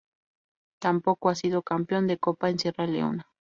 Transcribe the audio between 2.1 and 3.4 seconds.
Copa en Sierra Leona.